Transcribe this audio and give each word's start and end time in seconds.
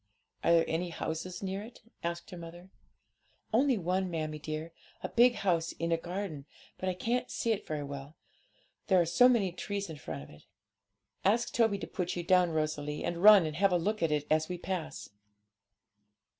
'Are 0.43 0.51
there 0.51 0.65
any 0.67 0.89
houses 0.89 1.43
near 1.43 1.61
it?' 1.61 1.83
asked 2.03 2.31
her 2.31 2.37
mother. 2.37 2.71
'Only 3.53 3.77
one, 3.77 4.09
mammie 4.09 4.39
dear, 4.39 4.71
a 5.03 5.09
big 5.09 5.35
house 5.35 5.73
in 5.73 5.91
a 5.91 5.95
garden; 5.97 6.45
but 6.79 6.89
I 6.89 6.95
can't 6.95 7.29
see 7.29 7.51
it 7.51 7.67
very 7.67 7.83
well, 7.83 8.15
there 8.87 8.99
are 8.99 9.05
so 9.05 9.29
many 9.29 9.51
trees 9.51 9.91
in 9.91 9.97
front 9.97 10.23
of 10.23 10.31
it.' 10.31 10.47
'Ask 11.23 11.53
Toby 11.53 11.77
to 11.77 11.85
put 11.85 12.15
you 12.15 12.23
down, 12.23 12.49
Rosalie, 12.49 13.03
and 13.03 13.21
run 13.21 13.45
and 13.45 13.57
have 13.57 13.71
a 13.71 13.77
look 13.77 14.01
at 14.01 14.11
it 14.11 14.25
as 14.31 14.49
we 14.49 14.57
pass.' 14.57 15.11